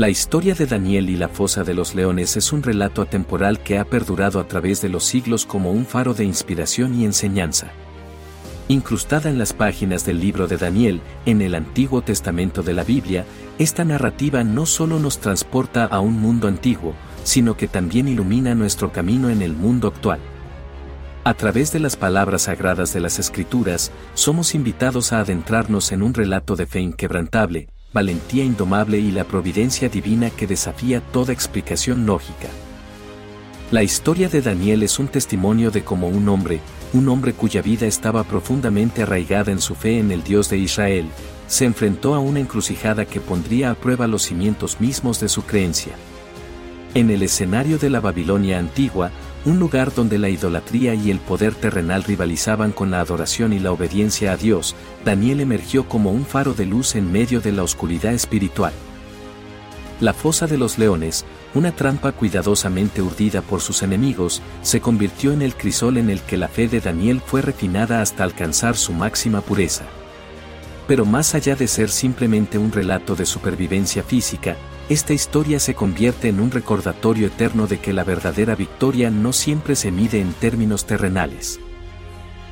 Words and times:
La 0.00 0.08
historia 0.08 0.54
de 0.54 0.64
Daniel 0.64 1.10
y 1.10 1.16
la 1.18 1.28
fosa 1.28 1.62
de 1.62 1.74
los 1.74 1.94
leones 1.94 2.38
es 2.38 2.54
un 2.54 2.62
relato 2.62 3.02
atemporal 3.02 3.62
que 3.62 3.78
ha 3.78 3.84
perdurado 3.84 4.40
a 4.40 4.48
través 4.48 4.80
de 4.80 4.88
los 4.88 5.04
siglos 5.04 5.44
como 5.44 5.72
un 5.72 5.84
faro 5.84 6.14
de 6.14 6.24
inspiración 6.24 6.98
y 6.98 7.04
enseñanza. 7.04 7.72
Incrustada 8.68 9.28
en 9.28 9.36
las 9.36 9.52
páginas 9.52 10.06
del 10.06 10.18
libro 10.18 10.48
de 10.48 10.56
Daniel, 10.56 11.02
en 11.26 11.42
el 11.42 11.54
Antiguo 11.54 12.00
Testamento 12.00 12.62
de 12.62 12.72
la 12.72 12.82
Biblia, 12.82 13.26
esta 13.58 13.84
narrativa 13.84 14.42
no 14.42 14.64
solo 14.64 14.98
nos 14.98 15.18
transporta 15.18 15.84
a 15.84 16.00
un 16.00 16.18
mundo 16.18 16.48
antiguo, 16.48 16.94
sino 17.22 17.58
que 17.58 17.68
también 17.68 18.08
ilumina 18.08 18.54
nuestro 18.54 18.92
camino 18.92 19.28
en 19.28 19.42
el 19.42 19.52
mundo 19.52 19.88
actual. 19.88 20.20
A 21.24 21.34
través 21.34 21.72
de 21.72 21.78
las 21.80 21.96
palabras 21.96 22.44
sagradas 22.44 22.94
de 22.94 23.00
las 23.00 23.18
Escrituras, 23.18 23.92
somos 24.14 24.54
invitados 24.54 25.12
a 25.12 25.20
adentrarnos 25.20 25.92
en 25.92 26.02
un 26.02 26.14
relato 26.14 26.56
de 26.56 26.64
fe 26.64 26.80
inquebrantable, 26.80 27.68
valentía 27.92 28.44
indomable 28.44 28.98
y 28.98 29.10
la 29.10 29.24
providencia 29.24 29.88
divina 29.88 30.30
que 30.30 30.46
desafía 30.46 31.00
toda 31.00 31.32
explicación 31.32 32.06
lógica. 32.06 32.48
La 33.70 33.82
historia 33.82 34.28
de 34.28 34.42
Daniel 34.42 34.82
es 34.82 34.98
un 34.98 35.08
testimonio 35.08 35.70
de 35.70 35.82
cómo 35.82 36.08
un 36.08 36.28
hombre, 36.28 36.60
un 36.92 37.08
hombre 37.08 37.32
cuya 37.32 37.62
vida 37.62 37.86
estaba 37.86 38.24
profundamente 38.24 39.02
arraigada 39.02 39.52
en 39.52 39.60
su 39.60 39.74
fe 39.74 39.98
en 39.98 40.10
el 40.10 40.22
Dios 40.24 40.50
de 40.50 40.58
Israel, 40.58 41.06
se 41.46 41.64
enfrentó 41.64 42.14
a 42.14 42.20
una 42.20 42.40
encrucijada 42.40 43.04
que 43.04 43.20
pondría 43.20 43.70
a 43.70 43.74
prueba 43.74 44.06
los 44.06 44.22
cimientos 44.22 44.80
mismos 44.80 45.20
de 45.20 45.28
su 45.28 45.42
creencia. 45.42 45.92
En 46.94 47.10
el 47.10 47.22
escenario 47.22 47.78
de 47.78 47.90
la 47.90 48.00
Babilonia 48.00 48.58
antigua, 48.58 49.10
un 49.44 49.58
lugar 49.58 49.94
donde 49.94 50.18
la 50.18 50.28
idolatría 50.28 50.94
y 50.94 51.10
el 51.10 51.18
poder 51.18 51.54
terrenal 51.54 52.04
rivalizaban 52.04 52.72
con 52.72 52.90
la 52.90 53.00
adoración 53.00 53.52
y 53.52 53.58
la 53.58 53.72
obediencia 53.72 54.32
a 54.32 54.36
Dios, 54.36 54.74
Daniel 55.04 55.40
emergió 55.40 55.88
como 55.88 56.10
un 56.10 56.26
faro 56.26 56.52
de 56.52 56.66
luz 56.66 56.94
en 56.94 57.10
medio 57.10 57.40
de 57.40 57.52
la 57.52 57.62
oscuridad 57.62 58.12
espiritual. 58.12 58.72
La 60.00 60.12
fosa 60.14 60.46
de 60.46 60.58
los 60.58 60.78
leones, 60.78 61.24
una 61.54 61.72
trampa 61.72 62.12
cuidadosamente 62.12 63.02
urdida 63.02 63.42
por 63.42 63.60
sus 63.60 63.82
enemigos, 63.82 64.42
se 64.62 64.80
convirtió 64.80 65.32
en 65.32 65.42
el 65.42 65.54
crisol 65.54 65.96
en 65.96 66.10
el 66.10 66.20
que 66.20 66.36
la 66.36 66.48
fe 66.48 66.68
de 66.68 66.80
Daniel 66.80 67.20
fue 67.24 67.42
refinada 67.42 68.00
hasta 68.00 68.24
alcanzar 68.24 68.76
su 68.76 68.92
máxima 68.92 69.40
pureza. 69.40 69.84
Pero 70.86 71.04
más 71.04 71.34
allá 71.34 71.54
de 71.54 71.68
ser 71.68 71.90
simplemente 71.90 72.58
un 72.58 72.72
relato 72.72 73.14
de 73.14 73.26
supervivencia 73.26 74.02
física, 74.02 74.56
esta 74.90 75.12
historia 75.12 75.60
se 75.60 75.74
convierte 75.74 76.28
en 76.28 76.40
un 76.40 76.50
recordatorio 76.50 77.28
eterno 77.28 77.68
de 77.68 77.78
que 77.78 77.92
la 77.92 78.02
verdadera 78.02 78.56
victoria 78.56 79.08
no 79.08 79.32
siempre 79.32 79.76
se 79.76 79.92
mide 79.92 80.20
en 80.20 80.32
términos 80.32 80.84
terrenales. 80.84 81.60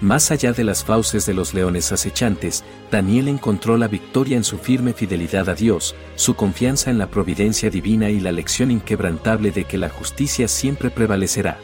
Más 0.00 0.30
allá 0.30 0.52
de 0.52 0.62
las 0.62 0.84
fauces 0.84 1.26
de 1.26 1.34
los 1.34 1.52
leones 1.52 1.90
acechantes, 1.90 2.62
Daniel 2.92 3.26
encontró 3.26 3.76
la 3.76 3.88
victoria 3.88 4.36
en 4.36 4.44
su 4.44 4.56
firme 4.56 4.92
fidelidad 4.92 5.48
a 5.48 5.56
Dios, 5.56 5.96
su 6.14 6.36
confianza 6.36 6.92
en 6.92 6.98
la 6.98 7.10
providencia 7.10 7.70
divina 7.70 8.08
y 8.08 8.20
la 8.20 8.30
lección 8.30 8.70
inquebrantable 8.70 9.50
de 9.50 9.64
que 9.64 9.76
la 9.76 9.88
justicia 9.88 10.46
siempre 10.46 10.90
prevalecerá. 10.90 11.58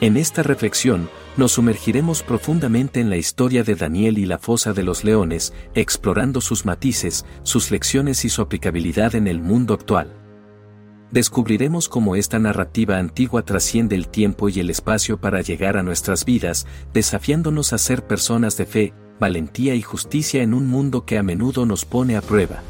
En 0.00 0.16
esta 0.16 0.42
reflexión, 0.42 1.10
nos 1.40 1.52
sumergiremos 1.52 2.22
profundamente 2.22 3.00
en 3.00 3.08
la 3.08 3.16
historia 3.16 3.64
de 3.64 3.74
Daniel 3.74 4.18
y 4.18 4.26
la 4.26 4.38
fosa 4.38 4.74
de 4.74 4.82
los 4.82 5.04
leones, 5.04 5.54
explorando 5.74 6.42
sus 6.42 6.66
matices, 6.66 7.24
sus 7.44 7.70
lecciones 7.70 8.26
y 8.26 8.28
su 8.28 8.42
aplicabilidad 8.42 9.14
en 9.14 9.26
el 9.26 9.40
mundo 9.40 9.72
actual. 9.72 10.14
Descubriremos 11.10 11.88
cómo 11.88 12.14
esta 12.14 12.38
narrativa 12.38 12.98
antigua 12.98 13.42
trasciende 13.42 13.96
el 13.96 14.08
tiempo 14.08 14.50
y 14.50 14.60
el 14.60 14.68
espacio 14.68 15.18
para 15.18 15.40
llegar 15.40 15.78
a 15.78 15.82
nuestras 15.82 16.26
vidas, 16.26 16.66
desafiándonos 16.92 17.72
a 17.72 17.78
ser 17.78 18.06
personas 18.06 18.58
de 18.58 18.66
fe, 18.66 18.94
valentía 19.18 19.74
y 19.74 19.80
justicia 19.80 20.42
en 20.42 20.52
un 20.52 20.66
mundo 20.66 21.06
que 21.06 21.16
a 21.16 21.22
menudo 21.22 21.64
nos 21.64 21.86
pone 21.86 22.16
a 22.18 22.20
prueba. 22.20 22.60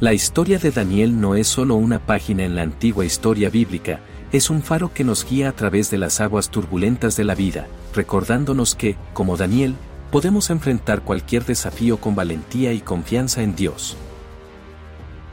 La 0.00 0.12
historia 0.12 0.58
de 0.58 0.70
Daniel 0.70 1.18
no 1.18 1.34
es 1.34 1.46
solo 1.46 1.76
una 1.76 2.04
página 2.04 2.44
en 2.44 2.56
la 2.56 2.62
antigua 2.62 3.06
historia 3.06 3.48
bíblica, 3.48 4.00
es 4.32 4.48
un 4.48 4.62
faro 4.62 4.92
que 4.94 5.02
nos 5.02 5.28
guía 5.28 5.48
a 5.48 5.52
través 5.52 5.90
de 5.90 5.98
las 5.98 6.20
aguas 6.20 6.50
turbulentas 6.50 7.16
de 7.16 7.24
la 7.24 7.34
vida, 7.34 7.66
recordándonos 7.94 8.74
que, 8.74 8.96
como 9.12 9.36
Daniel, 9.36 9.74
podemos 10.12 10.50
enfrentar 10.50 11.02
cualquier 11.02 11.44
desafío 11.44 11.98
con 11.98 12.14
valentía 12.14 12.72
y 12.72 12.80
confianza 12.80 13.42
en 13.42 13.56
Dios. 13.56 13.96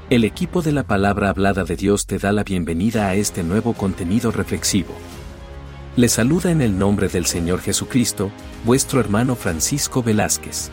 El 0.09 0.23
equipo 0.23 0.61
de 0.61 0.71
la 0.71 0.83
palabra 0.83 1.29
hablada 1.29 1.63
de 1.63 1.75
Dios 1.75 2.05
te 2.05 2.17
da 2.17 2.31
la 2.31 2.43
bienvenida 2.43 3.07
a 3.07 3.15
este 3.15 3.43
nuevo 3.43 3.73
contenido 3.73 4.31
reflexivo. 4.31 4.93
Le 5.95 6.07
saluda 6.07 6.51
en 6.51 6.61
el 6.61 6.77
nombre 6.77 7.07
del 7.07 7.25
Señor 7.25 7.59
Jesucristo, 7.59 8.31
vuestro 8.65 8.99
hermano 8.99 9.35
Francisco 9.35 10.01
Velázquez. 10.01 10.69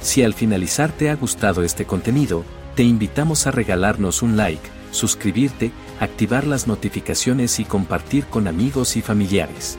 Si 0.00 0.22
al 0.22 0.34
finalizar 0.34 0.90
te 0.90 1.08
ha 1.08 1.14
gustado 1.14 1.62
este 1.62 1.84
contenido, 1.84 2.44
te 2.74 2.82
invitamos 2.82 3.46
a 3.46 3.52
regalarnos 3.52 4.22
un 4.22 4.36
like, 4.36 4.68
suscribirte, 4.90 5.70
activar 6.02 6.48
las 6.48 6.66
notificaciones 6.66 7.60
y 7.60 7.64
compartir 7.64 8.26
con 8.26 8.48
amigos 8.48 8.96
y 8.96 9.02
familiares. 9.02 9.78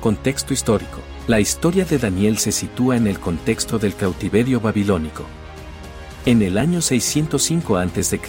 Contexto 0.00 0.54
histórico. 0.54 1.00
La 1.26 1.38
historia 1.38 1.84
de 1.84 1.98
Daniel 1.98 2.38
se 2.38 2.50
sitúa 2.50 2.96
en 2.96 3.06
el 3.06 3.20
contexto 3.20 3.78
del 3.78 3.94
cautiverio 3.94 4.58
babilónico. 4.58 5.24
En 6.24 6.40
el 6.40 6.56
año 6.56 6.80
605 6.80 7.76
a.C., 7.76 8.20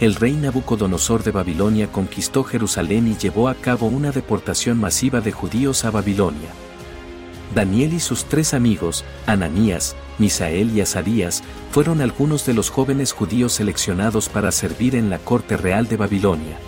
el 0.00 0.14
rey 0.16 0.34
Nabucodonosor 0.34 1.22
de 1.22 1.30
Babilonia 1.30 1.90
conquistó 1.90 2.44
Jerusalén 2.44 3.08
y 3.08 3.16
llevó 3.16 3.48
a 3.48 3.54
cabo 3.54 3.86
una 3.86 4.12
deportación 4.12 4.78
masiva 4.78 5.22
de 5.22 5.32
judíos 5.32 5.86
a 5.86 5.90
Babilonia. 5.90 6.50
Daniel 7.54 7.94
y 7.94 8.00
sus 8.00 8.26
tres 8.26 8.52
amigos, 8.52 9.02
Ananías, 9.26 9.96
Misael 10.20 10.76
y 10.76 10.80
Azarías, 10.80 11.42
fueron 11.72 12.00
algunos 12.00 12.46
de 12.46 12.54
los 12.54 12.70
jóvenes 12.70 13.12
judíos 13.12 13.54
seleccionados 13.54 14.28
para 14.28 14.52
servir 14.52 14.94
en 14.94 15.10
la 15.10 15.18
corte 15.18 15.56
real 15.56 15.88
de 15.88 15.96
Babilonia. 15.96 16.58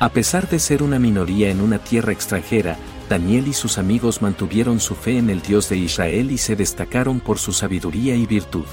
A 0.00 0.08
pesar 0.08 0.48
de 0.48 0.58
ser 0.58 0.82
una 0.82 0.98
minoría 0.98 1.50
en 1.50 1.60
una 1.60 1.78
tierra 1.78 2.12
extranjera, 2.12 2.76
Daniel 3.08 3.46
y 3.48 3.52
sus 3.52 3.78
amigos 3.78 4.22
mantuvieron 4.22 4.80
su 4.80 4.94
fe 4.94 5.18
en 5.18 5.30
el 5.30 5.42
Dios 5.42 5.68
de 5.68 5.76
Israel 5.76 6.32
y 6.32 6.38
se 6.38 6.56
destacaron 6.56 7.20
por 7.20 7.38
su 7.38 7.52
sabiduría 7.52 8.16
y 8.16 8.26
virtud. 8.26 8.64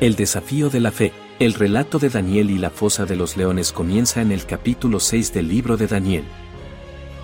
El 0.00 0.16
desafío 0.16 0.70
de 0.70 0.80
la 0.80 0.90
fe. 0.90 1.12
El 1.38 1.54
relato 1.54 1.98
de 1.98 2.10
Daniel 2.10 2.50
y 2.50 2.58
la 2.58 2.70
fosa 2.70 3.06
de 3.06 3.16
los 3.16 3.36
leones 3.36 3.72
comienza 3.72 4.20
en 4.20 4.32
el 4.32 4.44
capítulo 4.44 4.98
6 4.98 5.32
del 5.32 5.48
libro 5.48 5.76
de 5.76 5.86
Daniel. 5.86 6.24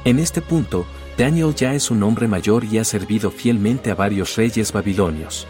En 0.05 0.19
este 0.19 0.41
punto, 0.41 0.87
Daniel 1.17 1.55
ya 1.55 1.73
es 1.73 1.91
un 1.91 2.03
hombre 2.03 2.29
mayor 2.29 2.65
y 2.65 2.79
ha 2.79 2.85
servido 2.85 3.31
fielmente 3.31 3.91
a 3.91 3.95
varios 3.95 4.37
reyes 4.37 4.71
babilonios. 4.73 5.47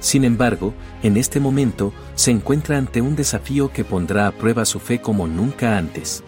Sin 0.00 0.24
embargo, 0.24 0.74
en 1.02 1.16
este 1.16 1.38
momento, 1.38 1.92
se 2.14 2.30
encuentra 2.30 2.76
ante 2.76 3.00
un 3.00 3.14
desafío 3.14 3.70
que 3.72 3.84
pondrá 3.84 4.26
a 4.26 4.32
prueba 4.32 4.64
su 4.64 4.80
fe 4.80 5.00
como 5.00 5.26
nunca 5.26 5.78
antes. 5.78 6.24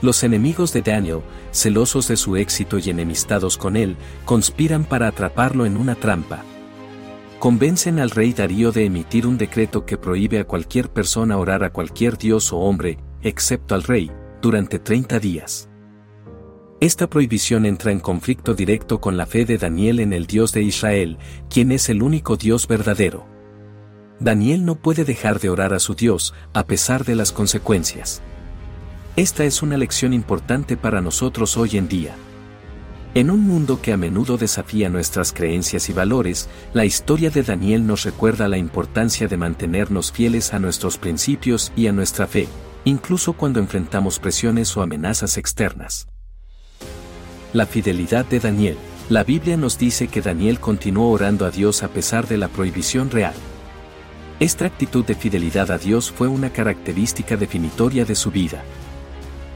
Los 0.00 0.22
enemigos 0.22 0.72
de 0.72 0.82
Daniel, 0.82 1.20
celosos 1.50 2.06
de 2.06 2.16
su 2.16 2.36
éxito 2.36 2.78
y 2.78 2.90
enemistados 2.90 3.58
con 3.58 3.76
él, 3.76 3.96
conspiran 4.24 4.84
para 4.84 5.08
atraparlo 5.08 5.66
en 5.66 5.76
una 5.76 5.96
trampa. 5.96 6.44
Convencen 7.40 7.98
al 7.98 8.10
rey 8.10 8.32
Darío 8.32 8.70
de 8.70 8.84
emitir 8.84 9.26
un 9.26 9.36
decreto 9.36 9.84
que 9.84 9.98
prohíbe 9.98 10.38
a 10.38 10.44
cualquier 10.44 10.88
persona 10.88 11.36
orar 11.36 11.64
a 11.64 11.70
cualquier 11.70 12.16
dios 12.16 12.52
o 12.52 12.58
hombre, 12.58 12.98
excepto 13.22 13.74
al 13.74 13.82
rey, 13.82 14.10
durante 14.40 14.78
30 14.78 15.18
días. 15.18 15.67
Esta 16.80 17.10
prohibición 17.10 17.66
entra 17.66 17.90
en 17.90 17.98
conflicto 17.98 18.54
directo 18.54 19.00
con 19.00 19.16
la 19.16 19.26
fe 19.26 19.44
de 19.44 19.58
Daniel 19.58 19.98
en 19.98 20.12
el 20.12 20.28
Dios 20.28 20.52
de 20.52 20.62
Israel, 20.62 21.18
quien 21.50 21.72
es 21.72 21.88
el 21.88 22.04
único 22.04 22.36
Dios 22.36 22.68
verdadero. 22.68 23.26
Daniel 24.20 24.64
no 24.64 24.76
puede 24.76 25.04
dejar 25.04 25.40
de 25.40 25.50
orar 25.50 25.74
a 25.74 25.80
su 25.80 25.96
Dios, 25.96 26.34
a 26.52 26.66
pesar 26.66 27.04
de 27.04 27.16
las 27.16 27.32
consecuencias. 27.32 28.22
Esta 29.16 29.44
es 29.44 29.60
una 29.60 29.76
lección 29.76 30.12
importante 30.12 30.76
para 30.76 31.00
nosotros 31.00 31.56
hoy 31.56 31.78
en 31.78 31.88
día. 31.88 32.14
En 33.14 33.30
un 33.30 33.40
mundo 33.40 33.82
que 33.82 33.92
a 33.92 33.96
menudo 33.96 34.36
desafía 34.36 34.88
nuestras 34.88 35.32
creencias 35.32 35.88
y 35.88 35.92
valores, 35.92 36.48
la 36.74 36.84
historia 36.84 37.30
de 37.30 37.42
Daniel 37.42 37.88
nos 37.88 38.04
recuerda 38.04 38.46
la 38.46 38.58
importancia 38.58 39.26
de 39.26 39.36
mantenernos 39.36 40.12
fieles 40.12 40.54
a 40.54 40.60
nuestros 40.60 40.96
principios 40.96 41.72
y 41.74 41.88
a 41.88 41.92
nuestra 41.92 42.28
fe, 42.28 42.46
incluso 42.84 43.32
cuando 43.32 43.58
enfrentamos 43.58 44.20
presiones 44.20 44.76
o 44.76 44.82
amenazas 44.82 45.38
externas. 45.38 46.06
La 47.54 47.64
fidelidad 47.64 48.26
de 48.26 48.40
Daniel. 48.40 48.76
La 49.08 49.24
Biblia 49.24 49.56
nos 49.56 49.78
dice 49.78 50.08
que 50.08 50.20
Daniel 50.20 50.60
continuó 50.60 51.10
orando 51.10 51.46
a 51.46 51.50
Dios 51.50 51.82
a 51.82 51.88
pesar 51.88 52.28
de 52.28 52.36
la 52.36 52.48
prohibición 52.48 53.10
real. 53.10 53.32
Esta 54.38 54.66
actitud 54.66 55.02
de 55.06 55.14
fidelidad 55.14 55.70
a 55.70 55.78
Dios 55.78 56.12
fue 56.12 56.28
una 56.28 56.50
característica 56.50 57.38
definitoria 57.38 58.04
de 58.04 58.14
su 58.14 58.30
vida. 58.30 58.62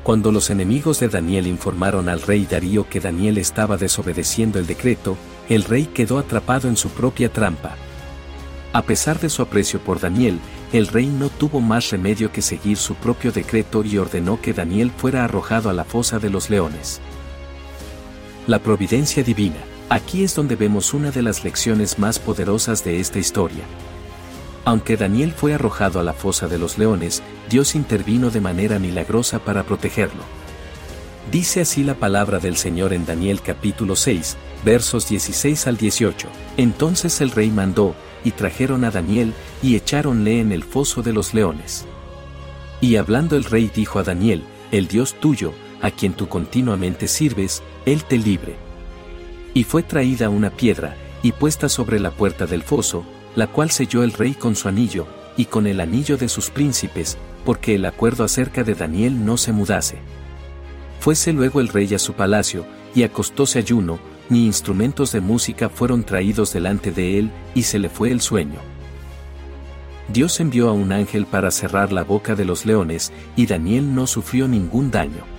Cuando 0.04 0.32
los 0.32 0.48
enemigos 0.48 1.00
de 1.00 1.10
Daniel 1.10 1.46
informaron 1.46 2.08
al 2.08 2.22
rey 2.22 2.46
Darío 2.50 2.88
que 2.88 2.98
Daniel 2.98 3.36
estaba 3.36 3.76
desobedeciendo 3.76 4.58
el 4.58 4.66
decreto, 4.66 5.18
el 5.50 5.62
rey 5.62 5.84
quedó 5.84 6.18
atrapado 6.18 6.68
en 6.68 6.78
su 6.78 6.88
propia 6.88 7.30
trampa. 7.30 7.76
A 8.72 8.80
pesar 8.80 9.20
de 9.20 9.28
su 9.28 9.42
aprecio 9.42 9.80
por 9.80 10.00
Daniel, 10.00 10.38
el 10.72 10.86
rey 10.86 11.08
no 11.08 11.28
tuvo 11.28 11.60
más 11.60 11.90
remedio 11.90 12.32
que 12.32 12.40
seguir 12.40 12.78
su 12.78 12.94
propio 12.94 13.32
decreto 13.32 13.84
y 13.84 13.98
ordenó 13.98 14.40
que 14.40 14.54
Daniel 14.54 14.90
fuera 14.96 15.24
arrojado 15.24 15.68
a 15.68 15.74
la 15.74 15.84
fosa 15.84 16.18
de 16.18 16.30
los 16.30 16.48
leones. 16.48 17.02
La 18.48 18.58
providencia 18.58 19.22
divina. 19.22 19.58
Aquí 19.88 20.24
es 20.24 20.34
donde 20.34 20.56
vemos 20.56 20.94
una 20.94 21.12
de 21.12 21.22
las 21.22 21.44
lecciones 21.44 22.00
más 22.00 22.18
poderosas 22.18 22.82
de 22.82 22.98
esta 22.98 23.20
historia. 23.20 23.62
Aunque 24.64 24.96
Daniel 24.96 25.30
fue 25.30 25.54
arrojado 25.54 26.00
a 26.00 26.02
la 26.02 26.12
fosa 26.12 26.48
de 26.48 26.58
los 26.58 26.76
leones, 26.76 27.22
Dios 27.48 27.76
intervino 27.76 28.30
de 28.30 28.40
manera 28.40 28.80
milagrosa 28.80 29.38
para 29.38 29.62
protegerlo. 29.62 30.24
Dice 31.30 31.60
así 31.60 31.84
la 31.84 31.94
palabra 31.94 32.40
del 32.40 32.56
Señor 32.56 32.92
en 32.92 33.06
Daniel 33.06 33.40
capítulo 33.42 33.94
6, 33.94 34.36
versos 34.64 35.08
16 35.08 35.68
al 35.68 35.76
18. 35.76 36.26
Entonces 36.56 37.20
el 37.20 37.30
rey 37.30 37.50
mandó, 37.50 37.94
y 38.24 38.32
trajeron 38.32 38.82
a 38.82 38.90
Daniel, 38.90 39.34
y 39.62 39.76
echáronle 39.76 40.40
en 40.40 40.50
el 40.50 40.64
foso 40.64 41.00
de 41.02 41.12
los 41.12 41.32
leones. 41.32 41.84
Y 42.80 42.96
hablando 42.96 43.36
el 43.36 43.44
rey 43.44 43.70
dijo 43.72 44.00
a 44.00 44.02
Daniel, 44.02 44.42
el 44.72 44.88
Dios 44.88 45.14
tuyo, 45.20 45.52
a 45.80 45.92
quien 45.92 46.12
tú 46.12 46.28
continuamente 46.28 47.06
sirves, 47.06 47.62
él 47.86 48.04
te 48.04 48.18
libre. 48.18 48.56
Y 49.54 49.64
fue 49.64 49.82
traída 49.82 50.28
una 50.28 50.50
piedra, 50.50 50.96
y 51.22 51.32
puesta 51.32 51.68
sobre 51.68 52.00
la 52.00 52.10
puerta 52.10 52.46
del 52.46 52.62
foso, 52.62 53.04
la 53.36 53.46
cual 53.46 53.70
selló 53.70 54.02
el 54.02 54.12
rey 54.12 54.34
con 54.34 54.56
su 54.56 54.68
anillo, 54.68 55.06
y 55.36 55.46
con 55.46 55.66
el 55.66 55.80
anillo 55.80 56.16
de 56.16 56.28
sus 56.28 56.50
príncipes, 56.50 57.16
porque 57.44 57.74
el 57.74 57.84
acuerdo 57.84 58.24
acerca 58.24 58.64
de 58.64 58.74
Daniel 58.74 59.24
no 59.24 59.36
se 59.36 59.52
mudase. 59.52 59.98
Fuese 61.00 61.32
luego 61.32 61.60
el 61.60 61.68
rey 61.68 61.92
a 61.94 61.98
su 61.98 62.12
palacio, 62.12 62.64
y 62.94 63.02
acostóse 63.02 63.58
ayuno, 63.58 63.98
ni 64.28 64.46
instrumentos 64.46 65.12
de 65.12 65.20
música 65.20 65.68
fueron 65.68 66.04
traídos 66.04 66.52
delante 66.52 66.92
de 66.92 67.18
él, 67.18 67.30
y 67.54 67.62
se 67.62 67.78
le 67.78 67.88
fue 67.88 68.10
el 68.10 68.20
sueño. 68.20 68.60
Dios 70.08 70.40
envió 70.40 70.68
a 70.68 70.72
un 70.72 70.92
ángel 70.92 71.26
para 71.26 71.50
cerrar 71.50 71.92
la 71.92 72.04
boca 72.04 72.34
de 72.34 72.44
los 72.44 72.66
leones, 72.66 73.12
y 73.36 73.46
Daniel 73.46 73.94
no 73.94 74.06
sufrió 74.06 74.46
ningún 74.46 74.90
daño. 74.90 75.31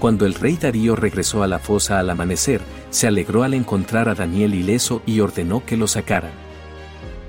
Cuando 0.00 0.24
el 0.24 0.32
rey 0.32 0.56
Darío 0.56 0.96
regresó 0.96 1.42
a 1.42 1.46
la 1.46 1.58
fosa 1.58 1.98
al 1.98 2.08
amanecer, 2.08 2.62
se 2.88 3.06
alegró 3.06 3.42
al 3.42 3.52
encontrar 3.52 4.08
a 4.08 4.14
Daniel 4.14 4.54
ileso 4.54 5.02
y 5.04 5.20
ordenó 5.20 5.62
que 5.66 5.76
lo 5.76 5.86
sacaran. 5.86 6.32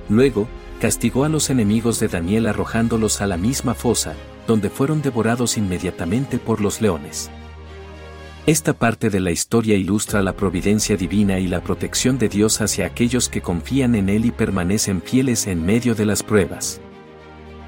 Luego, 0.08 0.48
castigó 0.80 1.26
a 1.26 1.30
los 1.30 1.50
enemigos 1.50 2.00
de 2.00 2.08
Daniel 2.08 2.48
arrojándolos 2.48 3.20
a 3.20 3.28
la 3.28 3.36
misma 3.36 3.74
fosa, 3.74 4.16
donde 4.48 4.70
fueron 4.70 5.02
devorados 5.02 5.58
inmediatamente 5.58 6.38
por 6.38 6.62
los 6.62 6.80
leones. 6.80 7.30
Esta 8.46 8.72
parte 8.72 9.10
de 9.10 9.20
la 9.20 9.32
historia 9.32 9.76
ilustra 9.76 10.24
la 10.24 10.38
providencia 10.38 10.96
divina 10.96 11.40
y 11.40 11.48
la 11.48 11.62
protección 11.62 12.18
de 12.18 12.30
Dios 12.30 12.62
hacia 12.62 12.86
aquellos 12.86 13.28
que 13.28 13.42
confían 13.42 13.96
en 13.96 14.08
Él 14.08 14.24
y 14.24 14.32
permanecen 14.32 15.02
fieles 15.02 15.46
en 15.46 15.66
medio 15.66 15.94
de 15.94 16.06
las 16.06 16.24
pruebas. 16.24 16.80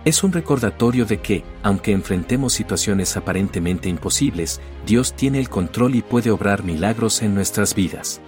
Es 0.05 0.23
un 0.23 0.33
recordatorio 0.33 1.05
de 1.05 1.21
que, 1.21 1.43
aunque 1.63 1.91
enfrentemos 1.91 2.53
situaciones 2.53 3.15
aparentemente 3.15 3.87
imposibles, 3.87 4.59
Dios 4.85 5.13
tiene 5.13 5.39
el 5.39 5.49
control 5.49 5.95
y 5.95 6.01
puede 6.01 6.31
obrar 6.31 6.63
milagros 6.63 7.21
en 7.21 7.33
nuestras 7.33 7.73
vidas 7.73 8.21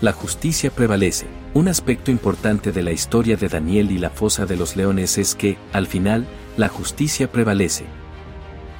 la 0.00 0.12
justicia 0.12 0.70
prevalece. 0.70 1.26
Un 1.54 1.68
aspecto 1.68 2.10
importante 2.10 2.70
de 2.70 2.82
la 2.82 2.92
historia 2.92 3.36
de 3.36 3.48
Daniel 3.48 3.90
y 3.90 3.98
la 3.98 4.10
fosa 4.10 4.46
de 4.46 4.56
los 4.56 4.76
leones 4.76 5.18
es 5.18 5.34
que, 5.34 5.58
al 5.72 5.86
final, 5.86 6.26
la 6.56 6.68
justicia 6.68 7.30
prevalece. 7.32 7.84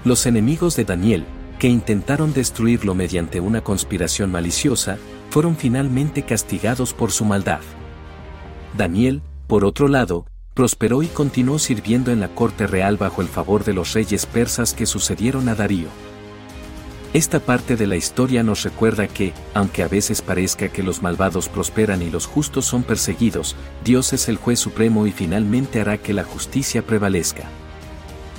Los 0.04 0.26
enemigos 0.26 0.76
de 0.76 0.84
Daniel, 0.84 1.24
que 1.58 1.68
intentaron 1.68 2.32
destruirlo 2.32 2.94
mediante 2.94 3.40
una 3.40 3.62
conspiración 3.62 4.30
maliciosa, 4.30 4.96
fueron 5.30 5.56
finalmente 5.56 6.22
castigados 6.22 6.94
por 6.94 7.10
su 7.10 7.24
maldad. 7.24 7.60
Daniel, 8.76 9.22
por 9.48 9.64
otro 9.64 9.88
lado, 9.88 10.26
prosperó 10.58 11.04
y 11.04 11.06
continuó 11.06 11.60
sirviendo 11.60 12.10
en 12.10 12.18
la 12.18 12.34
corte 12.34 12.66
real 12.66 12.96
bajo 12.96 13.22
el 13.22 13.28
favor 13.28 13.62
de 13.62 13.72
los 13.72 13.92
reyes 13.92 14.26
persas 14.26 14.74
que 14.74 14.86
sucedieron 14.86 15.48
a 15.48 15.54
Darío. 15.54 15.86
Esta 17.12 17.38
parte 17.38 17.76
de 17.76 17.86
la 17.86 17.94
historia 17.94 18.42
nos 18.42 18.64
recuerda 18.64 19.06
que, 19.06 19.32
aunque 19.54 19.84
a 19.84 19.88
veces 19.88 20.20
parezca 20.20 20.68
que 20.68 20.82
los 20.82 21.00
malvados 21.00 21.48
prosperan 21.48 22.02
y 22.02 22.10
los 22.10 22.26
justos 22.26 22.64
son 22.64 22.82
perseguidos, 22.82 23.54
Dios 23.84 24.12
es 24.12 24.28
el 24.28 24.36
juez 24.36 24.58
supremo 24.58 25.06
y 25.06 25.12
finalmente 25.12 25.80
hará 25.80 25.96
que 25.96 26.12
la 26.12 26.24
justicia 26.24 26.82
prevalezca. 26.82 27.44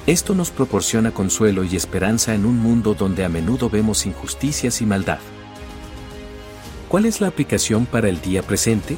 Esto 0.06 0.36
nos 0.36 0.52
proporciona 0.52 1.12
consuelo 1.12 1.64
y 1.64 1.78
esperanza 1.78 2.36
en 2.36 2.46
un 2.46 2.58
mundo 2.58 2.96
donde 2.96 3.24
a 3.24 3.30
menudo 3.30 3.70
vemos 3.70 4.06
injusticias 4.06 4.82
y 4.82 4.86
maldad. 4.86 5.20
¿Cuál 6.90 7.06
es 7.06 7.22
la 7.22 7.28
aplicación 7.28 7.86
para 7.86 8.10
el 8.10 8.20
día 8.20 8.44
presente? 8.44 8.98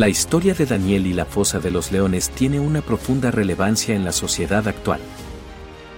La 0.00 0.08
historia 0.08 0.54
de 0.54 0.64
Daniel 0.64 1.06
y 1.06 1.12
la 1.12 1.26
fosa 1.26 1.60
de 1.60 1.70
los 1.70 1.92
leones 1.92 2.30
tiene 2.30 2.58
una 2.58 2.80
profunda 2.80 3.30
relevancia 3.30 3.94
en 3.94 4.02
la 4.02 4.12
sociedad 4.12 4.66
actual. 4.66 4.98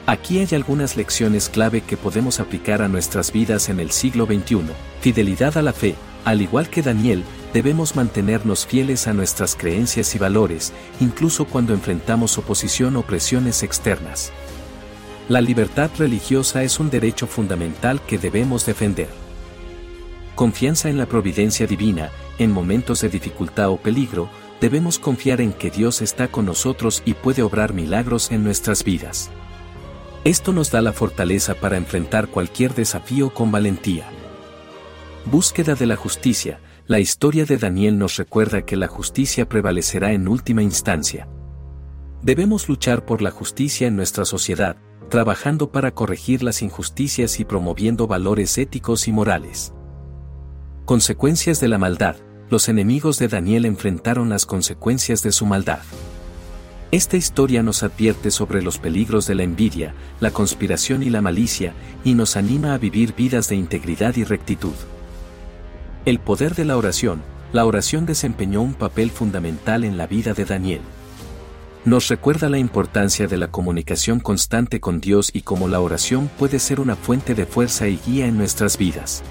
Aquí 0.07 0.41
hay 0.41 0.49
algunas 0.57 0.97
lecciones 0.97 1.49
clave 1.49 1.83
que 1.83 1.97
podemos 1.97 2.41
aplicar 2.41 2.83
a 2.83 2.89
nuestras 2.89 3.31
vidas 3.31 3.69
en 3.69 3.79
el 3.79 3.93
siglo 3.93 4.27
XXI. 4.27 4.63
Fidelidad 5.01 5.57
a 5.57 5.63
la 5.63 5.73
fe. 5.73 5.95
Al 6.25 6.43
igual 6.43 6.69
que 6.69 6.83
Daniel, 6.83 7.23
debemos 7.55 7.95
mantenernos 7.95 8.67
fieles 8.67 9.07
a 9.07 9.13
nuestras 9.13 9.55
creencias 9.55 10.17
y 10.17 10.19
valores, 10.19 10.73
incluso 10.99 11.45
cuando 11.45 11.73
enfrentamos 11.73 12.37
oposición 12.39 12.97
o 12.97 13.03
presiones 13.03 13.63
externas. 13.63 14.33
La 15.29 15.41
libertad 15.41 15.93
religiosa 15.97 16.65
es 16.65 16.81
un 16.81 16.91
derecho 16.91 17.29
fundamental 17.29 18.01
que 18.01 18.19
debemos 18.19 18.67
defender. 18.67 19.11
Confianza 20.35 20.89
en 20.89 20.99
la 20.99 21.07
providencia 21.07 21.69
divina, 21.69 22.11
en 22.39 22.51
momentos 22.51 23.01
de 23.01 23.09
dificultad 23.09 23.71
o 23.71 23.77
peligro, 23.77 24.29
debemos 24.61 24.99
confiar 24.99 25.41
en 25.41 25.53
que 25.53 25.71
Dios 25.71 26.03
está 26.03 26.29
con 26.29 26.47
nosotros 26.47 27.03
y 27.05 27.15
puede 27.15 27.43
obrar 27.43 27.73
milagros 27.73 28.31
en 28.31 28.45
nuestras 28.45 28.85
vidas. 28.85 29.31
Esto 30.25 30.53
nos 30.53 30.71
da 30.71 30.81
la 30.83 30.93
fortaleza 30.93 31.55
para 31.55 31.77
enfrentar 31.77 32.29
cualquier 32.29 32.75
desafío 32.75 33.35
con 33.35 33.51
valentía. 33.51 34.09
Búsqueda 35.25 35.75
de 35.75 35.87
la 35.87 35.97
justicia. 35.97 36.61
La 36.87 37.01
historia 37.01 37.45
de 37.45 37.57
Daniel 37.57 37.99
nos 37.99 38.17
recuerda 38.17 38.65
que 38.65 38.77
la 38.77 38.89
justicia 38.89 39.49
prevalecerá 39.49 40.13
en 40.13 40.29
última 40.29 40.63
instancia. 40.63 41.29
Debemos 42.23 42.69
luchar 42.69 43.05
por 43.05 43.21
la 43.21 43.33
justicia 43.33 43.89
en 43.89 43.97
nuestra 43.97 44.25
sociedad, 44.25 44.77
trabajando 45.11 45.73
para 45.73 45.93
corregir 45.93 46.43
las 46.43 46.63
injusticias 46.63 47.41
y 47.41 47.45
promoviendo 47.45 48.07
valores 48.07 48.57
éticos 48.59 49.09
y 49.09 49.13
morales. 49.13 49.73
Consecuencias 50.85 51.61
de 51.61 51.69
la 51.69 51.79
maldad. 51.79 52.17
Los 52.51 52.69
enemigos 52.69 53.21
de 53.21 53.29
Daniel 53.29 53.67
enfrentaron 53.67 54.29
las 54.29 54.47
consecuencias 54.47 55.23
de 55.23 55.31
su 55.31 55.47
maldad. 55.47 55.79
Esta 56.91 57.17
historia 57.17 57.63
nos 57.63 57.85
advierte 57.85 58.33
sobre 58.33 58.63
los 58.63 58.79
peligros 58.79 59.29
de 59.29 59.37
la 59.37 59.45
envidia, 59.45 59.95
la 60.19 60.33
conspiración 60.33 61.05
y 61.05 61.09
la 61.09 61.23
malicia, 61.23 61.73
y 62.03 62.15
nos 62.15 62.37
anima 62.37 62.75
a 62.75 62.79
vivir 62.79 63.15
vidas 63.15 63.49
de 63.49 63.55
integridad 63.55 64.17
y 64.17 64.25
rectitud. 64.25 64.75
El 66.05 66.19
poder 66.19 66.57
de 66.57 66.65
la 66.65 66.77
oración, 66.77 67.23
la 67.53 67.65
oración 67.65 68.05
desempeñó 68.05 68.61
un 68.61 68.75
papel 68.75 69.13
fundamental 69.13 69.85
en 69.85 69.97
la 69.97 70.09
vida 70.09 70.35
de 70.35 70.45
Daniel. 70.45 70.81
Nos 71.85 72.09
recuerda 72.09 72.49
la 72.49 72.59
importancia 72.59 73.29
de 73.29 73.37
la 73.37 73.53
comunicación 73.53 74.19
constante 74.19 74.81
con 74.81 75.01
Dios 75.01 75.31
y 75.33 75.43
cómo 75.43 75.69
la 75.69 75.79
oración 75.79 76.29
puede 76.41 76.59
ser 76.59 76.81
una 76.81 76.97
fuente 76.97 77.37
de 77.37 77.47
fuerza 77.47 77.87
y 77.87 78.01
guía 78.05 78.27
en 78.27 78.37
nuestras 78.37 78.77
vidas. 78.77 79.23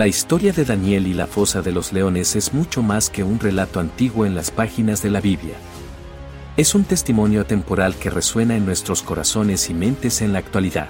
La 0.00 0.06
historia 0.06 0.54
de 0.54 0.64
Daniel 0.64 1.06
y 1.06 1.12
la 1.12 1.26
fosa 1.26 1.60
de 1.60 1.72
los 1.72 1.92
leones 1.92 2.34
es 2.34 2.54
mucho 2.54 2.82
más 2.82 3.10
que 3.10 3.22
un 3.22 3.38
relato 3.38 3.80
antiguo 3.80 4.24
en 4.24 4.34
las 4.34 4.50
páginas 4.50 5.02
de 5.02 5.10
la 5.10 5.20
Biblia. 5.20 5.56
Es 6.56 6.74
un 6.74 6.84
testimonio 6.84 7.42
atemporal 7.42 7.94
que 7.96 8.08
resuena 8.08 8.56
en 8.56 8.64
nuestros 8.64 9.02
corazones 9.02 9.68
y 9.68 9.74
mentes 9.74 10.22
en 10.22 10.32
la 10.32 10.38
actualidad. 10.38 10.88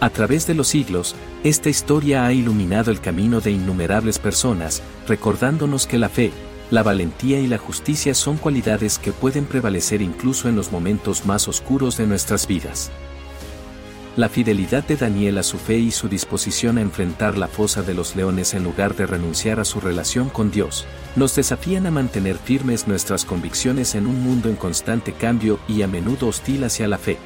A 0.00 0.10
través 0.10 0.48
de 0.48 0.54
los 0.54 0.66
siglos, 0.66 1.14
esta 1.44 1.70
historia 1.70 2.26
ha 2.26 2.32
iluminado 2.32 2.90
el 2.90 3.00
camino 3.00 3.40
de 3.40 3.52
innumerables 3.52 4.18
personas, 4.18 4.82
recordándonos 5.06 5.86
que 5.86 5.98
la 5.98 6.08
fe, 6.08 6.32
la 6.72 6.82
valentía 6.82 7.38
y 7.38 7.46
la 7.46 7.58
justicia 7.58 8.16
son 8.16 8.36
cualidades 8.36 8.98
que 8.98 9.12
pueden 9.12 9.44
prevalecer 9.44 10.02
incluso 10.02 10.48
en 10.48 10.56
los 10.56 10.72
momentos 10.72 11.24
más 11.24 11.46
oscuros 11.46 11.98
de 11.98 12.08
nuestras 12.08 12.48
vidas. 12.48 12.90
La 14.14 14.28
fidelidad 14.28 14.84
de 14.84 14.96
Daniel 14.96 15.38
a 15.38 15.42
su 15.42 15.56
fe 15.56 15.78
y 15.78 15.90
su 15.90 16.06
disposición 16.06 16.76
a 16.76 16.82
enfrentar 16.82 17.38
la 17.38 17.48
fosa 17.48 17.80
de 17.80 17.94
los 17.94 18.14
leones 18.14 18.52
en 18.52 18.62
lugar 18.62 18.94
de 18.94 19.06
renunciar 19.06 19.58
a 19.58 19.64
su 19.64 19.80
relación 19.80 20.28
con 20.28 20.50
Dios, 20.50 20.84
nos 21.16 21.34
desafían 21.34 21.86
a 21.86 21.90
mantener 21.90 22.36
firmes 22.36 22.86
nuestras 22.86 23.24
convicciones 23.24 23.94
en 23.94 24.06
un 24.06 24.22
mundo 24.22 24.50
en 24.50 24.56
constante 24.56 25.14
cambio 25.14 25.58
y 25.66 25.80
a 25.80 25.86
menudo 25.86 26.28
hostil 26.28 26.64
hacia 26.64 26.88
la 26.88 26.98
fe. 26.98 27.16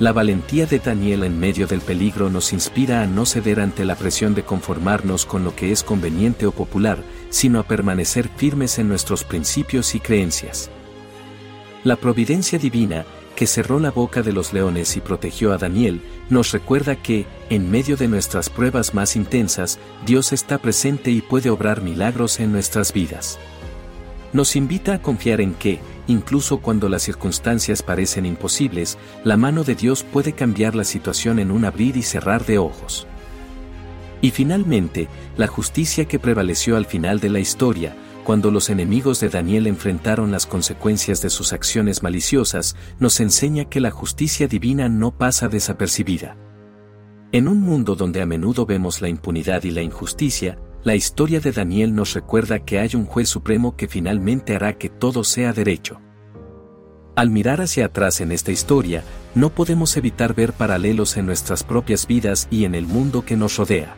La 0.00 0.12
valentía 0.12 0.66
de 0.66 0.80
Daniel 0.80 1.22
en 1.22 1.38
medio 1.38 1.68
del 1.68 1.82
peligro 1.82 2.28
nos 2.28 2.52
inspira 2.52 3.02
a 3.02 3.06
no 3.06 3.26
ceder 3.26 3.60
ante 3.60 3.84
la 3.84 3.94
presión 3.94 4.34
de 4.34 4.42
conformarnos 4.42 5.24
con 5.24 5.44
lo 5.44 5.54
que 5.54 5.70
es 5.70 5.84
conveniente 5.84 6.46
o 6.46 6.50
popular, 6.50 6.98
sino 7.30 7.60
a 7.60 7.62
permanecer 7.62 8.28
firmes 8.28 8.80
en 8.80 8.88
nuestros 8.88 9.22
principios 9.22 9.94
y 9.94 10.00
creencias. 10.00 10.68
La 11.84 11.94
providencia 11.94 12.58
divina, 12.58 13.06
que 13.36 13.46
cerró 13.46 13.78
la 13.78 13.90
boca 13.90 14.22
de 14.22 14.32
los 14.32 14.52
leones 14.52 14.96
y 14.96 15.00
protegió 15.00 15.52
a 15.52 15.58
Daniel, 15.58 16.00
nos 16.30 16.50
recuerda 16.50 16.96
que, 16.96 17.26
en 17.50 17.70
medio 17.70 17.96
de 17.96 18.08
nuestras 18.08 18.50
pruebas 18.50 18.94
más 18.94 19.14
intensas, 19.14 19.78
Dios 20.04 20.32
está 20.32 20.58
presente 20.58 21.10
y 21.10 21.20
puede 21.20 21.50
obrar 21.50 21.82
milagros 21.82 22.40
en 22.40 22.50
nuestras 22.50 22.92
vidas. 22.92 23.38
Nos 24.32 24.56
invita 24.56 24.94
a 24.94 25.02
confiar 25.02 25.40
en 25.40 25.54
que, 25.54 25.78
incluso 26.08 26.58
cuando 26.58 26.88
las 26.88 27.02
circunstancias 27.02 27.82
parecen 27.82 28.26
imposibles, 28.26 28.98
la 29.22 29.36
mano 29.36 29.62
de 29.62 29.74
Dios 29.74 30.02
puede 30.02 30.32
cambiar 30.32 30.74
la 30.74 30.84
situación 30.84 31.38
en 31.38 31.50
un 31.50 31.64
abrir 31.64 31.96
y 31.96 32.02
cerrar 32.02 32.44
de 32.44 32.58
ojos. 32.58 33.06
Y 34.22 34.30
finalmente, 34.30 35.08
la 35.36 35.46
justicia 35.46 36.06
que 36.06 36.18
prevaleció 36.18 36.76
al 36.76 36.86
final 36.86 37.20
de 37.20 37.28
la 37.28 37.38
historia, 37.38 37.94
cuando 38.26 38.50
los 38.50 38.70
enemigos 38.70 39.20
de 39.20 39.28
Daniel 39.28 39.68
enfrentaron 39.68 40.32
las 40.32 40.46
consecuencias 40.46 41.22
de 41.22 41.30
sus 41.30 41.52
acciones 41.52 42.02
maliciosas, 42.02 42.74
nos 42.98 43.20
enseña 43.20 43.66
que 43.66 43.78
la 43.78 43.92
justicia 43.92 44.48
divina 44.48 44.88
no 44.88 45.16
pasa 45.16 45.46
desapercibida. 45.46 46.36
En 47.30 47.46
un 47.46 47.60
mundo 47.60 47.94
donde 47.94 48.20
a 48.20 48.26
menudo 48.26 48.66
vemos 48.66 49.00
la 49.00 49.08
impunidad 49.08 49.62
y 49.62 49.70
la 49.70 49.82
injusticia, 49.82 50.58
la 50.82 50.96
historia 50.96 51.38
de 51.38 51.52
Daniel 51.52 51.94
nos 51.94 52.14
recuerda 52.14 52.58
que 52.58 52.80
hay 52.80 52.96
un 52.96 53.04
juez 53.06 53.28
supremo 53.28 53.76
que 53.76 53.86
finalmente 53.86 54.56
hará 54.56 54.76
que 54.76 54.88
todo 54.88 55.22
sea 55.22 55.52
derecho. 55.52 56.00
Al 57.14 57.30
mirar 57.30 57.60
hacia 57.60 57.86
atrás 57.86 58.20
en 58.20 58.32
esta 58.32 58.50
historia, 58.50 59.04
no 59.36 59.50
podemos 59.50 59.96
evitar 59.96 60.34
ver 60.34 60.52
paralelos 60.52 61.16
en 61.16 61.26
nuestras 61.26 61.62
propias 61.62 62.08
vidas 62.08 62.48
y 62.50 62.64
en 62.64 62.74
el 62.74 62.88
mundo 62.88 63.24
que 63.24 63.36
nos 63.36 63.56
rodea. 63.56 63.96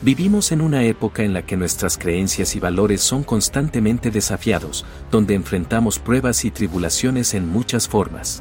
Vivimos 0.00 0.52
en 0.52 0.60
una 0.60 0.84
época 0.84 1.24
en 1.24 1.32
la 1.32 1.42
que 1.42 1.56
nuestras 1.56 1.98
creencias 1.98 2.54
y 2.54 2.60
valores 2.60 3.00
son 3.00 3.24
constantemente 3.24 4.12
desafiados, 4.12 4.84
donde 5.10 5.34
enfrentamos 5.34 5.98
pruebas 5.98 6.44
y 6.44 6.52
tribulaciones 6.52 7.34
en 7.34 7.48
muchas 7.48 7.88
formas. 7.88 8.40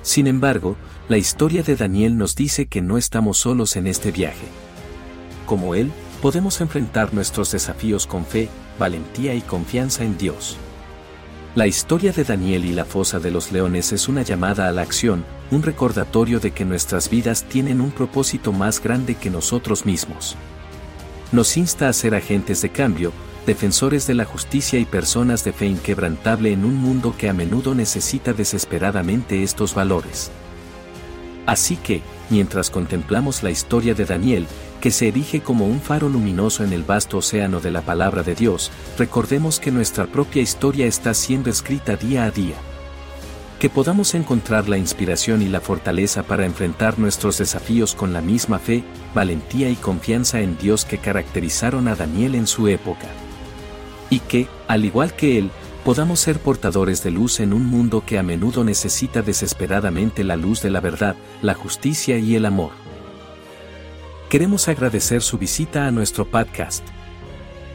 Sin 0.00 0.26
embargo, 0.26 0.76
la 1.10 1.18
historia 1.18 1.62
de 1.62 1.76
Daniel 1.76 2.16
nos 2.16 2.34
dice 2.34 2.64
que 2.64 2.80
no 2.80 2.96
estamos 2.96 3.36
solos 3.36 3.76
en 3.76 3.86
este 3.86 4.10
viaje. 4.10 4.46
Como 5.44 5.74
él, 5.74 5.92
podemos 6.22 6.62
enfrentar 6.62 7.12
nuestros 7.12 7.52
desafíos 7.52 8.06
con 8.06 8.24
fe, 8.24 8.48
valentía 8.78 9.34
y 9.34 9.42
confianza 9.42 10.02
en 10.02 10.16
Dios. 10.16 10.56
La 11.54 11.66
historia 11.66 12.10
de 12.12 12.24
Daniel 12.24 12.64
y 12.64 12.72
la 12.72 12.86
fosa 12.86 13.20
de 13.20 13.30
los 13.30 13.52
leones 13.52 13.92
es 13.92 14.08
una 14.08 14.22
llamada 14.22 14.66
a 14.66 14.72
la 14.72 14.80
acción, 14.80 15.26
un 15.50 15.62
recordatorio 15.62 16.40
de 16.40 16.52
que 16.52 16.64
nuestras 16.64 17.10
vidas 17.10 17.44
tienen 17.44 17.82
un 17.82 17.90
propósito 17.90 18.50
más 18.50 18.82
grande 18.82 19.14
que 19.14 19.28
nosotros 19.28 19.84
mismos 19.84 20.38
nos 21.34 21.56
insta 21.56 21.88
a 21.88 21.92
ser 21.92 22.14
agentes 22.14 22.62
de 22.62 22.70
cambio, 22.70 23.12
defensores 23.44 24.06
de 24.06 24.14
la 24.14 24.24
justicia 24.24 24.78
y 24.78 24.84
personas 24.84 25.44
de 25.44 25.52
fe 25.52 25.66
inquebrantable 25.66 26.52
en 26.52 26.64
un 26.64 26.76
mundo 26.76 27.14
que 27.18 27.28
a 27.28 27.32
menudo 27.32 27.74
necesita 27.74 28.32
desesperadamente 28.32 29.42
estos 29.42 29.74
valores. 29.74 30.30
Así 31.44 31.76
que, 31.76 32.02
mientras 32.30 32.70
contemplamos 32.70 33.42
la 33.42 33.50
historia 33.50 33.94
de 33.94 34.06
Daniel, 34.06 34.46
que 34.80 34.90
se 34.90 35.08
erige 35.08 35.40
como 35.40 35.66
un 35.66 35.80
faro 35.80 36.08
luminoso 36.08 36.62
en 36.62 36.72
el 36.72 36.84
vasto 36.84 37.18
océano 37.18 37.60
de 37.60 37.72
la 37.72 37.82
palabra 37.82 38.22
de 38.22 38.34
Dios, 38.34 38.70
recordemos 38.96 39.58
que 39.58 39.72
nuestra 39.72 40.06
propia 40.06 40.40
historia 40.40 40.86
está 40.86 41.12
siendo 41.14 41.50
escrita 41.50 41.96
día 41.96 42.24
a 42.24 42.30
día 42.30 42.54
que 43.64 43.70
podamos 43.70 44.14
encontrar 44.14 44.68
la 44.68 44.76
inspiración 44.76 45.40
y 45.40 45.48
la 45.48 45.58
fortaleza 45.58 46.22
para 46.22 46.44
enfrentar 46.44 46.98
nuestros 46.98 47.38
desafíos 47.38 47.94
con 47.94 48.12
la 48.12 48.20
misma 48.20 48.58
fe, 48.58 48.84
valentía 49.14 49.70
y 49.70 49.74
confianza 49.74 50.42
en 50.42 50.58
Dios 50.58 50.84
que 50.84 50.98
caracterizaron 50.98 51.88
a 51.88 51.94
Daniel 51.94 52.34
en 52.34 52.46
su 52.46 52.68
época. 52.68 53.06
Y 54.10 54.20
que, 54.20 54.48
al 54.68 54.84
igual 54.84 55.14
que 55.14 55.38
él, 55.38 55.50
podamos 55.82 56.20
ser 56.20 56.40
portadores 56.40 57.02
de 57.02 57.10
luz 57.10 57.40
en 57.40 57.54
un 57.54 57.64
mundo 57.64 58.04
que 58.04 58.18
a 58.18 58.22
menudo 58.22 58.64
necesita 58.64 59.22
desesperadamente 59.22 60.24
la 60.24 60.36
luz 60.36 60.60
de 60.60 60.68
la 60.68 60.80
verdad, 60.80 61.16
la 61.40 61.54
justicia 61.54 62.18
y 62.18 62.34
el 62.34 62.44
amor. 62.44 62.72
Queremos 64.28 64.68
agradecer 64.68 65.22
su 65.22 65.38
visita 65.38 65.86
a 65.86 65.90
nuestro 65.90 66.26
podcast. 66.26 66.86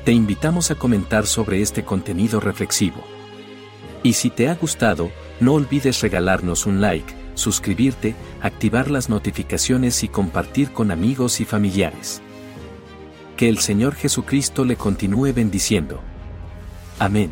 Te 0.06 0.12
invitamos 0.12 0.70
a 0.70 0.76
comentar 0.76 1.26
sobre 1.26 1.64
este 1.64 1.84
contenido 1.84 2.40
reflexivo. 2.40 3.04
Y 4.04 4.14
si 4.14 4.30
te 4.30 4.50
ha 4.50 4.56
gustado, 4.56 5.12
no 5.40 5.54
olvides 5.54 6.02
regalarnos 6.02 6.66
un 6.66 6.82
like, 6.82 7.14
suscribirte, 7.36 8.16
activar 8.42 8.90
las 8.90 9.10
notificaciones 9.10 10.04
y 10.04 10.08
compartir 10.08 10.72
con 10.72 10.92
amigos 10.92 11.42
y 11.42 11.46
familiares. 11.46 12.22
Que 13.36 13.50
el 13.50 13.60
Señor 13.60 13.96
Jesucristo 13.96 14.66
le 14.66 14.76
continúe 14.76 15.34
bendiciendo. 15.34 16.02
Amén. 16.98 17.32